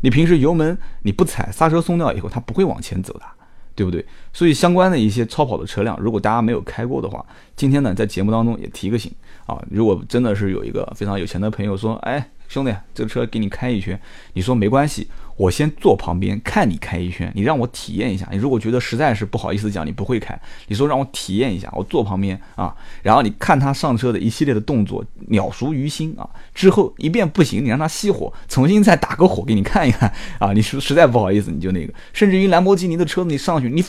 [0.03, 3.23] 你平时油门你不踩，刹车松掉以后它不会往前走的，
[3.75, 4.07] 对不对？
[4.33, 9.13] 所以相关的一些超跑的车辆，如果大家没有开过的话，今天呢在节目当中也提个醒
[9.47, 12.25] 啊，如果真的是有一个非常有钱的朋友说，哎。
[12.49, 13.99] 兄弟，这个车给你开一圈，
[14.35, 18.27] 你说没关系，我先坐旁边看你开一圈，你让我体验一下。
[18.31, 26.29] 你如果觉得实在是不好意思讲，你不会开，你说让我体验一下，我坐旁边啊，然后你看他上车的一系列的动作，鸟熟于心啊。
[26.55, 30.53] 之后一遍不行，你让他熄火，重新再打个火给你看一看啊。
[30.53, 33.85] 你实实在不好意思，你就那个，甚至于兰博基尼的车子你上去你。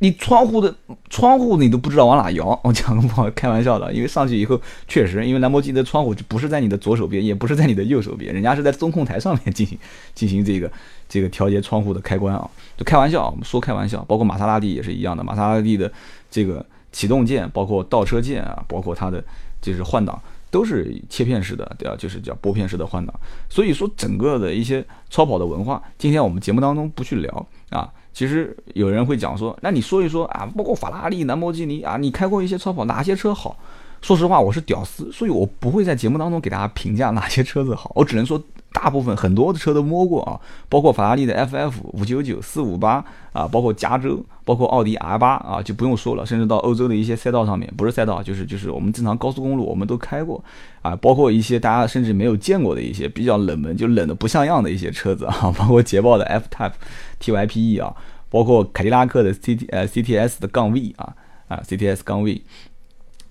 [0.00, 0.74] 你窗户的
[1.10, 9.78] 窗户你都不知道往哪摇， 我讲个不好开玩笑的，因为上去以后确实，因为兰博基尼的窗户就不是在你的左手边，也不是在你的右手边，人家是在中控台上面进行
[10.14, 10.70] 进行这个
[11.08, 15.90] 这个调节窗户的开关啊，就开玩笑，我们说开玩笑，包括玛莎拉蒂也是一样的，玛莎拉蒂的
[16.30, 19.22] 这个启动键，包括倒车键啊，包括它的
[19.60, 20.20] 就是换挡。
[20.50, 21.94] 都是切片式的，对吧？
[21.98, 23.14] 就是叫拨片式的换挡。
[23.50, 27.86] 所以说，整个的一些超跑的文化，今天我们节目当中不去聊啊。
[28.18, 33.56] 其实有人会讲说，那你说一说啊，包括法拉利、兰博基尼啊，你开过一些超跑，哪些车好？
[34.00, 38.42] 说实话，我是屌丝，所以我不会在节目当中给大家评价哪些车子好，我只能说。
[38.70, 50.44] 大部分很多的车都摸过啊，包括法拉利的 FF 五九九四五八啊，包括加州，包括奥迪 R 八啊，就不用说了，甚至到欧洲的一些赛道上面，不是赛道就是就是我们正常高速公路我们都开过
[50.82, 56.72] 啊，包括一些大家甚至没有见过的一些比较冷门就冷的不像样的一些车子啊， 包括捷豹的 F Type
[57.20, 57.96] TYPE 啊，
[58.28, 61.16] 包括凯迪拉克的 CT 呃 CTS 的杠 V 啊
[61.48, 62.42] 啊 CTS 杠 V。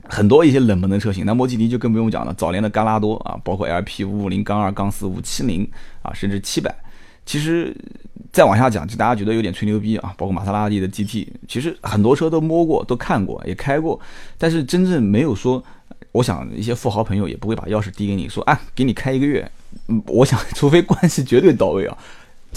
[0.10, 2.34] 很多一些冷门的车型，兰博基尼就更不用讲了。
[2.34, 5.70] 早年的嘎拉多啊，包括 LP 五五零杠二杠四五七零
[6.02, 6.74] 啊，甚至七百。
[7.26, 7.76] 其实
[8.32, 10.14] 再往下讲，就大家觉得有点吹牛逼啊。
[10.18, 14.00] 包括玛莎拉蒂的 GT，其实很多车都摸过，都看过，也开过，
[14.38, 15.64] 但是真正没有说。
[16.14, 19.52] 我想一些富豪朋友也不会把钥匙递给你，说啊，给你开一个月。
[19.88, 21.96] 嗯，我想 除非关系绝对到位啊。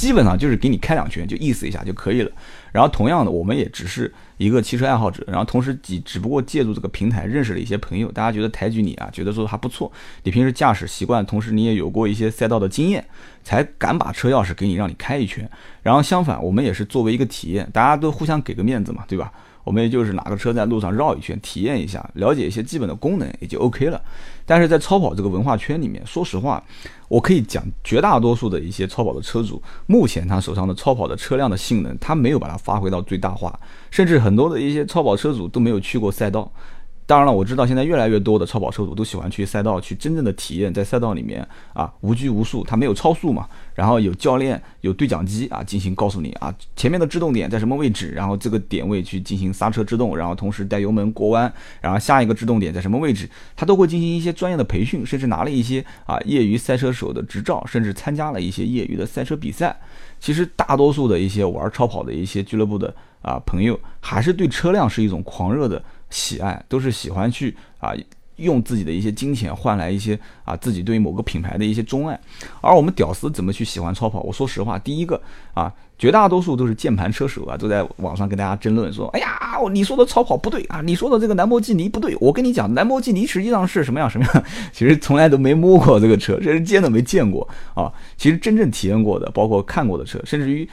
[0.00, 2.32] 基本上就是给你开两圈，就意思一下就可以了。
[2.72, 13.04] 然后同样的，我们也只是一个汽车爱好者，然后同时只只不过借助这个平台认识了一些朋友，大家觉得抬举你啊，觉得说还不错，你平时驾驶习惯，同时你也有过一些赛道的经验，
[13.44, 15.46] 才敢把车钥匙给你，让你开一圈。
[15.82, 19.30] 然后相反，我们也是作为一个体验，大家都互相给个面子嘛，对吧？
[19.62, 24.00] 我们也就是拿个车在路上绕一圈，体验一下，了解一些基本的功能也就 OK 了。
[24.46, 26.64] 但是在超跑这个文化圈里面，说实话，
[27.11, 33.59] 我可以讲，绝大多数的一些超跑的车主，目前他手上的超跑的车辆的性能，他没有把它发挥到最大化，
[33.90, 36.49] 甚至很多的一些超跑车主都没有去过赛道。
[37.11, 59.77] 当然了，我知道现在越来越多的超跑车主都喜欢去赛道去真正的体验，在赛道里面啊无拘无束，它没有超速嘛，然后有教练有对讲机啊进行告诉你啊前面的制动点在什么位置，然后这个点位去进行刹车制动，然后同时带油门过弯，然后下一个制动点在什么位置，他都会进行一些专业的培训，甚至拿了一些啊业余赛车手的执照，甚至参加了一些业余的赛车比赛。
[60.20, 65.83] 其实大多数的一些玩超跑的一些俱乐部的啊朋友，还是对车辆是一种狂热的。
[66.11, 67.92] 喜爱都是喜欢去啊，
[68.37, 72.18] 用自己的一些金钱换来一些啊自己对于某个品牌的一些钟爱。
[72.61, 74.20] 而我们屌丝怎么去喜欢超跑？
[74.20, 75.20] 我说实话，第一个
[75.55, 79.29] 啊，绝大多数都是键盘车手啊，都在网上跟大家争论说：“哎呀，
[79.73, 84.44] 你说的超跑不对啊，你说的这个兰博基尼不对。”我跟你讲，兰博基尼实际上是什么样什么样？
[84.73, 87.92] 其实从来都没摸过这个车，甚至见都没见过啊。
[88.16, 90.68] 其实真正体验过的，包括看过的车，甚至于。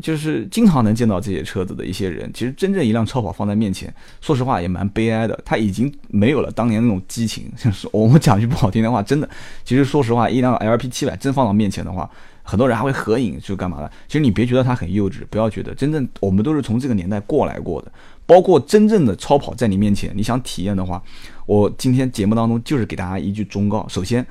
[0.00, 5.38] 就是经常能见到这些车子的一些人，其实真正一辆超跑放在面前，说实话也蛮悲哀的。
[5.44, 7.44] 他已经没有了当年那种激情。
[7.58, 9.28] 就是我们讲句不好听的话，真的，
[9.64, 12.08] 其实说实话，一辆 LP 七百真放到面前的话，
[12.42, 13.92] 很多人还会合影，就干嘛的？
[14.08, 17.92] 其实你别觉得它很幼稚，不要觉得，真正我们都是从这个年代过来过的。
[18.24, 21.02] 包括真正的超跑在你面前，你想体验的话，
[21.44, 24.26] 我今天节目当中就是给大家一句忠告：首先。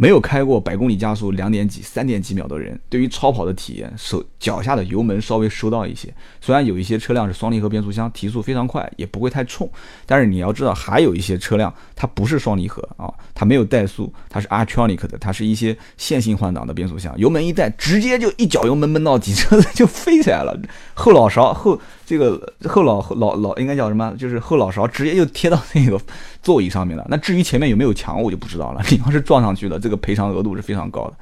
[0.00, 6.08] 没有开过百公里加速两点几、三点几秒的人，对于超跑的体验，手脚下的油门稍微收到一些。
[6.40, 9.68] 虽然有一些车辆是双离合变速箱，提速非常快，也不会太冲，
[10.06, 20.56] 但是你要知道，还有一些车辆它不是双离合啊，它没有怠速，它是 Artronic 的，它是一些线性换挡的变速箱，油门一带，直接就一脚油门闷到底，车 子就飞起来了，
[20.94, 21.80] 后脑勺后。
[22.08, 24.10] 这个后脑老老应该叫什么？
[24.16, 26.00] 就是后脑勺直接就贴到那个
[26.42, 27.06] 座椅上面了。
[27.10, 28.82] 那至于前面有没有墙，我就不知道了。
[28.90, 31.12] 你要是撞上去了，这个赔偿额度是非常高的。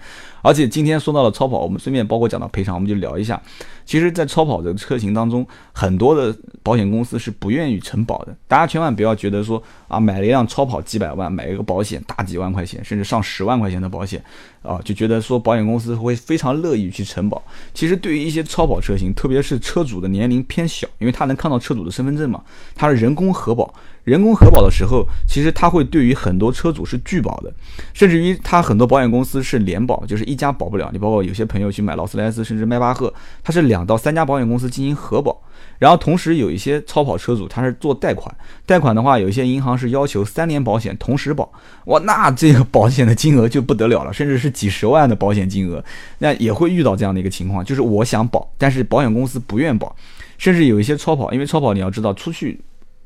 [0.43, 3.43] 而且今天说到了超跑，我们顺便包括讲到赔偿，我们就聊一下。
[3.87, 8.37] 其实，在超跑的车型当中，很多的保险公司是不愿意承保的。
[8.49, 14.23] 大家千万不要觉得说啊，买了一辆超跑几百万，买一个保险大几万块钱，甚至上十万块钱的保险
[14.63, 17.41] 啊，就觉得说保险公司会非常乐意去承保。
[17.73, 22.43] 其实，对于一些超跑车型，特别是车主的年龄偏小，因为他能看到车主的身份证嘛，
[22.75, 23.73] 他是人工核保。
[24.03, 27.53] 人工核保的时候，其实他会对于很多车主是拒保的，
[27.93, 30.89] 甚至于他很多保险公司是联保，就是一家保不了。
[30.93, 35.43] 你包括有些朋友去买劳斯莱斯，甚至迈巴赫，他是两到三家保险公司进行核保。
[35.79, 38.35] 然后同时有一些超跑车主他是做贷款，
[38.65, 41.53] 贷款的话，有一些银行是要求三年保险同时保，
[41.87, 45.85] 哇，那这个保险的金额就不得了了，甚至是几十万的保险金额，
[46.19, 49.95] 那也会遇到这样的一个情况，就是我想保，但是保险公司不愿保，
[50.39, 52.61] 甚至有一些超跑，因为超跑你要知道出去。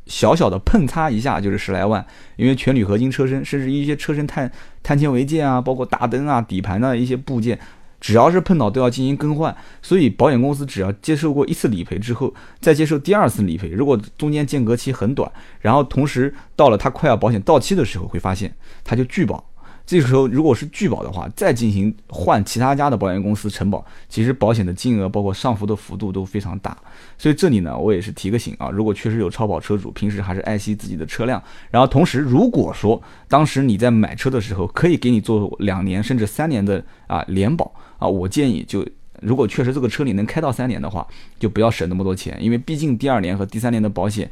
[0.07, 2.05] 小小的碰擦一下就是十来万，
[2.35, 4.51] 因为全铝合金车身，甚至一些车身碳
[4.83, 7.57] 碳纤维件啊，包括大灯啊、底盘的一些部件，
[8.01, 9.55] 只要是碰到都要进行更换。
[9.83, 19.50] 所以保险公司只要接受过一次理赔之后，再接受第二次理赔，如果中间间隔期很短，然后同时到了它快要保险到期的时候，会发现它就拒保。
[19.91, 26.79] 这个时候如果是拒保的话，再进行换其他家的保险公司承保，其实保险的金额包括上浮的幅度都非常大。
[27.19, 31.43] 所以这里呢，我也是提个醒啊，如果确实有超跑车主，平时还是爱惜自己的车辆。
[31.73, 38.87] 然后同时，如果说当时你在买车的时候可以给你做两年甚至三年的啊联保啊，我建议就
[39.21, 41.05] 如果确实这个车你能开到三年的话，
[41.41, 44.31] 就不要省那么多钱，因为毕竟第二年和第三年的保险。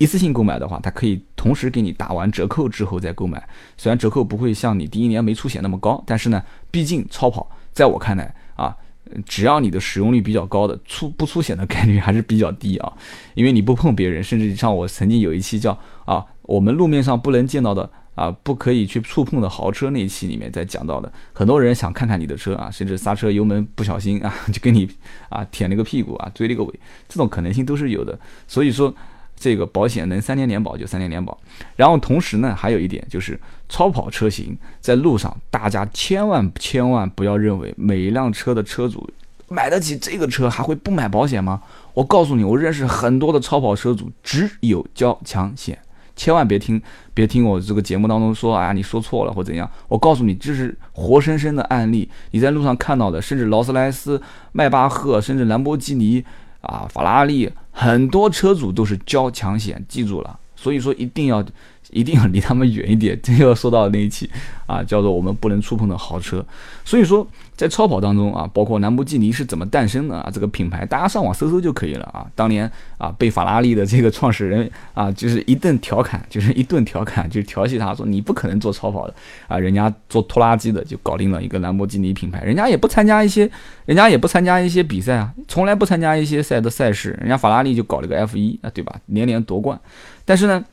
[0.00, 3.46] 一次性购买的话，它可以同时给你打完折扣之后再购买。
[3.76, 8.74] 虽然折扣不会像你第一年没出险那么高，但是呢，毕竟超跑在我看来啊，
[9.26, 12.90] 只要你的使用率比较高的，出不出险的概率还是比较低啊。
[13.34, 24.88] 因为你不碰别人，甚至像我曾经有一期叫啊，我们路面上不能见到的啊，不可以去触碰的豪车那一期里面在讲到的，很多人想看看你的车啊，甚至刹车油门不小心啊，就给你
[25.28, 28.18] 啊舔了个屁股啊，追了个尾，这种可能性都是有的。
[28.48, 28.94] 所以说。
[29.40, 31.36] 这个保险能三年联保就三年联保，
[31.74, 39.08] 然后同时呢，还有一点就是超跑车型在路上，大家千万千万不要认为每一辆车的车主
[39.48, 41.62] 买得起这个车还会不买保险吗？
[41.94, 45.78] 我告诉你，我认识很多的超跑车主只有交强险，
[46.14, 46.80] 千万别听
[47.14, 49.66] 别听我这个节目当中说啊你说错了或怎样。
[49.88, 54.20] 我告诉你，这是活生生的案例，你在路上看到的，甚至劳斯莱斯、
[54.52, 56.22] 迈巴赫，甚至兰博基尼。
[56.60, 57.50] 啊，法拉利
[57.80, 61.44] 很多车主都是交强险，记住了，所以说一定要。
[61.92, 64.30] 一定要离他们远一点，这又说到那一期
[64.64, 66.46] 啊，叫做我们不能触碰的豪车。
[66.84, 67.26] 所以说，
[67.60, 70.30] 在超跑当中啊，包括兰博基尼是怎么诞生的啊？
[70.32, 72.26] 这个品牌大家上网搜搜就可以了啊。
[72.34, 79.14] 当年啊，被法拉利的这个创始人啊，就是一顿调侃，就是一顿调侃，就是调戏他说你不可能做超跑的
[79.46, 83.50] 啊，人家做拖拉机的就搞定了一个兰博基尼品牌，人家也不参加一些，
[83.84, 88.94] 人家也不参加一些比赛啊，从来不参加一些赛的赛事，人家法拉利就搞了个 F 一啊，对吧？
[89.04, 89.78] 年年夺冠，
[90.24, 90.64] 但是呢。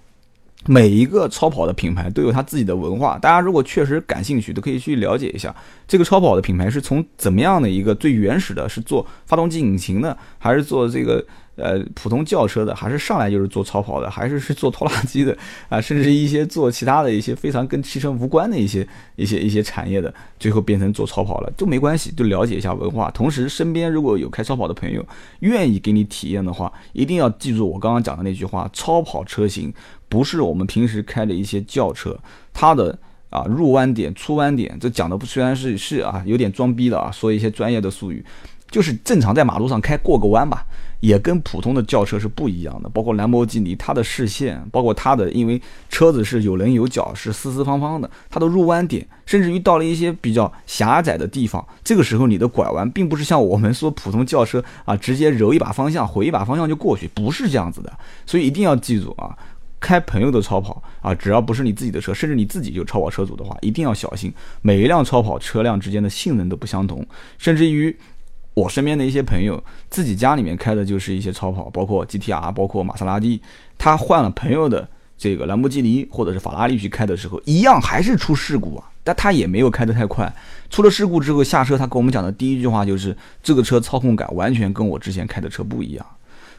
[0.65, 5.55] 每一个超跑的品牌都有它自己的文化，大家如果确实感兴趣，都可以去了解一下
[5.87, 11.23] 这个超跑的品牌是从怎么样的一个最原始的，是做发动机引擎的，还是做这个。
[11.57, 15.35] 呃，普通轿车的，还是上来就是做超跑的，还是是做拖拉机的
[15.69, 23.09] 啊，甚至一些做其他的一些非常跟汽车无关的一些一些一些产业的，最后变成做超跑了，都没关系，就了解一下文化。
[23.09, 25.03] 同时，身边如果有开超跑的朋友，
[25.39, 29.73] 愿意给你体验的话，一定要记住我刚刚讲的那句话：超跑车型
[30.09, 32.17] 不是我们平时开的一些轿车，
[32.53, 32.97] 它的
[33.29, 38.23] 啊入弯点、出弯点，这讲的不虽然是是啊有点装逼的啊，说一些专业的术语，
[38.69, 40.65] 就是正常在马路上开过个弯吧。
[40.99, 57.93] 也跟普通的轿车是不一样的，包括兰博基尼，它的视线，包括它的，因为车子是有棱有角，是四四方方的，它的入弯点，甚至于到了一些比较狭窄的地方，这个时候你的拐弯，并不是像我们说普通轿车啊，直接揉一把方向，回一把方向就过去，不是这样子的。
[58.25, 59.37] 所以一定要记住啊，
[59.79, 67.05] 开朋友的超跑啊，只要不是你自己的车，甚至你自己就超跑车主的话，一定要小心，每一辆超跑车辆之间的性能都不相同，
[67.37, 67.95] 甚至于。
[68.53, 73.39] 我身边的一些朋友，自己家里面开的就是一些超跑，包括 GTR，包括玛莎拉蒂。
[73.77, 78.89] 他换了朋友的这个兰博基尼或者是法拉利去开的时候，一样还是出事故啊。
[79.03, 80.35] 但他也没有开得太快。
[80.71, 86.03] 出了事故之后下车，他跟我们讲的第一句话就是：这个车操控感完全跟我之前开的车不一样。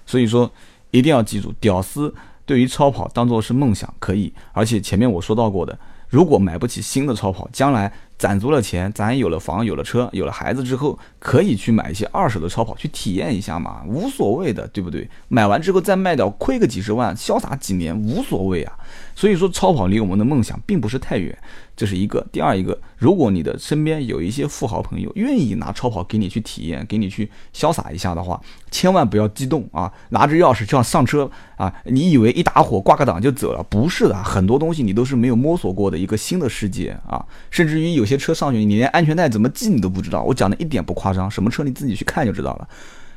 [0.07, 0.48] 所以说，
[0.92, 2.14] 一定要记住，屌丝
[2.48, 7.92] 对于超跑当做是梦想可以，而且前面我说到过的，如果买不起新的超跑，将来。
[8.18, 15.09] 攒足了钱，咱有了房，有了车，有了孩子之后，可以去买一些二手的超跑去体验一下嘛，无所谓的，对不对？
[15.28, 18.72] 买完之后再卖掉，亏个几十万，潇洒几年无所谓啊。
[19.14, 21.37] 所以说，超跑离我们的梦想并不是太远，
[21.76, 22.24] 这是一个。
[22.33, 33.62] 第二一个，如果你的身边有一些富豪朋友愿意拿超跑给你去体验，给你去潇洒一下的话，千万不要激动啊，拿着钥匙就要上车啊，你以为一打火挂个档就走了？
[33.64, 38.07] 不是的，很多东西你都是没有摸索过的一个新的世界啊，甚至于有。
[38.08, 40.24] 些车上去，你连安全带怎么系你都不知道。
[40.24, 42.68] 我讲的一点不夸张，什么车你自己去看就知道了。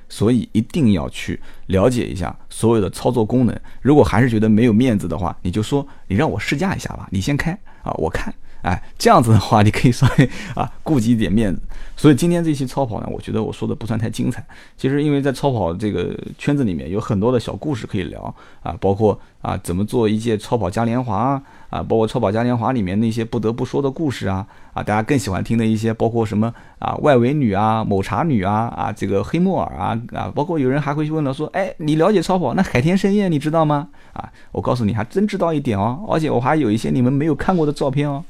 [0.08, 3.60] 所以一定要去了解一下所有的操作功能。
[3.82, 8.34] 如果还是觉得没有面子的话，你就说你让我试驾一下吧，你先开啊，我看。
[8.62, 11.62] 哎，这样子的话，你可以稍微啊顾及一点面子。
[11.98, 14.44] 所以今天这期超跑呢，我觉得我说的不算太精彩。
[14.76, 32.56] 其实因为在超跑这个圈子里面有很多的小故事可以聊啊，包括啊怎么做一届超跑嘉年华啊，包括超跑嘉年华里面那些不得不说的故事啊啊，大家更喜欢听的一些，包括什么啊外围女啊、抹茶女啊啊这个黑木耳啊啊，包括有人还会去问了说，哎，你了解超跑？
[32.56, 33.90] 那海天盛宴你知道吗？
[34.14, 38.24] 啊，我告诉你还真知道一点哦，而且我还有一些你们没有看过的照片哦。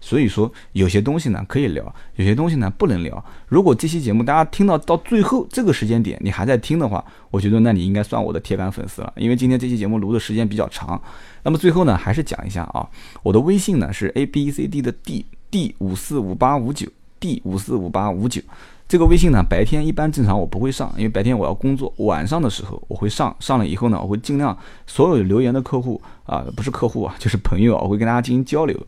[0.00, 3.24] 所以说，有些东西呢可以聊，有些东西呢不能聊。
[3.46, 9.12] 如果这期节目大家听到到最后这个时间点，你还在听的话，我觉得那你应该算我的铁杆粉丝了。
[9.16, 11.00] 因为今天这期节目录的时间比较长。
[11.42, 12.88] 那么最后呢，还是讲一下啊，
[13.22, 16.86] 我的微信呢是 a b c d 的 d D 五四五八五九
[17.18, 18.40] D 五四五八五九。
[18.86, 21.92] 这个微信呢，白天一般正常我不会上，因为白天我要工作。
[21.98, 28.78] 晚上的时候我会上，上了以后呢，我会尽量所有留言的客户啊，不是客户啊， 就是朋友啊，我会跟大家进行交流。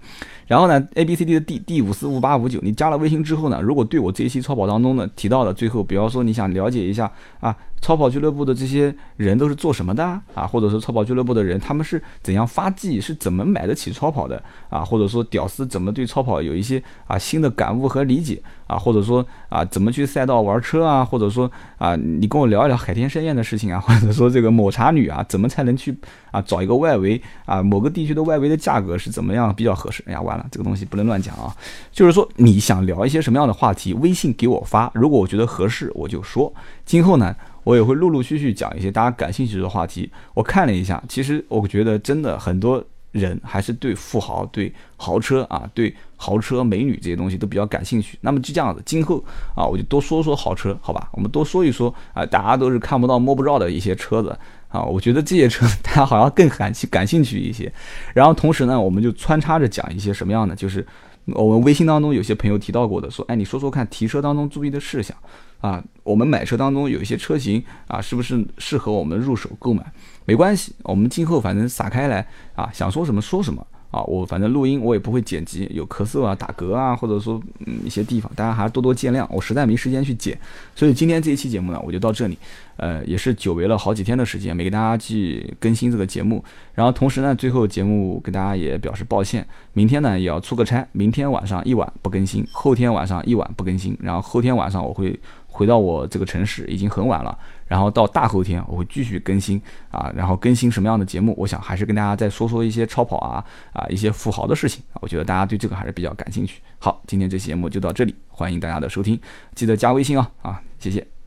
[0.47, 7.11] 然后呢，A B C D 的 D D 五四五八五九，你加了微信之后呢，如果对我这一期超跑当中呢提到的最后，比方说你想了解一下
[7.41, 7.57] 啊。
[7.83, 10.47] 超跑俱乐部的这些人都是做什么的啊？
[10.47, 14.85] 或者说超跑俱乐部的人他们是怎样发迹，是怎么买得起超跑的啊？
[14.85, 18.77] 或者说屌丝怎么对超跑有一些啊新的感悟和理解啊？
[18.77, 21.03] 或者说啊怎么去赛道玩车啊？
[21.03, 23.81] 或者说啊你跟我聊一聊海天盛宴的事情啊？
[23.89, 25.97] 或者说这个抹茶女啊怎么才能去
[26.31, 30.03] 啊找一个外围啊某个地区的外围的价格是怎么样比较合适？
[30.07, 31.55] 哎呀完了这个东西不能乱讲啊！
[31.93, 36.53] 就是说你想聊一些什么样的话题，微信给我发，如果我觉得合适我就说。
[36.85, 37.35] 今后呢？
[37.63, 40.11] 我也会陆陆续续讲一些大家感兴趣的话题。
[40.33, 48.19] 我看了一下，其实我觉得真的很多人还是对富豪、对豪车啊、对豪车美女这些东西都比较感兴趣。
[48.23, 49.23] 那么就这样子，今后
[49.55, 51.11] 啊，我就多说说豪车，好吧？
[51.13, 54.37] 我们多说一说啊，大家都是看不到摸不着的一些车子
[54.71, 54.83] 啊。
[54.83, 57.71] 我觉得这些车 大家好像更感兴感兴趣一些。
[58.15, 60.87] 然后同时呢，我们就穿插着讲一些什么样的，就是
[61.27, 65.15] 我们微信当中有些朋友提到过的，说，哎，你说说看提车当中注意的事项。
[65.61, 69.85] 啊，我们买车当中有一些车型啊，是不是适合我们入手购买？
[70.25, 73.67] 没关系，我们今后反正撒开来啊，想说什么说什么。
[73.91, 79.27] 啊，我反正录音我也不会剪辑，有咳嗽啊、打嗝啊，或者说嗯一些地方，大家还是多多见谅。
[79.31, 80.39] 我实在没时间去剪，
[80.75, 82.39] 所以今天这一期节目呢，我就到这里。
[82.77, 86.43] 呃，也是久违了好几天的时间没给大家去更新这个节目。
[86.75, 95.19] 然后同时呢，最后节目跟大家也表示抱歉，明天呢也要出个差，明天晚上一晚不更新，后天晚上一晚不更新，然后后天晚上我会。
[95.53, 97.37] 回到我这个城市已经很晚了，
[97.71, 99.63] 然后到大后天我会继续更新
[99.93, 101.33] 啊，然后更新什么样的节目？
[101.39, 106.61] 我想还是跟大家再说说一些超跑啊啊一些富豪的事情，我觉得大家对这个还是比较感兴趣。
[106.81, 109.21] 好，今天这期节目就到这里，欢迎大家的收听，
[109.55, 111.20] 记得加微信啊啊，谢谢。